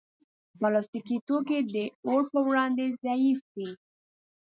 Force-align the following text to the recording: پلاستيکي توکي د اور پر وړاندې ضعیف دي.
پلاستيکي 0.59 1.17
توکي 1.27 1.59
د 1.73 1.75
اور 2.07 2.21
پر 2.31 2.41
وړاندې 2.47 2.85
ضعیف 3.03 3.39
دي. 3.55 3.69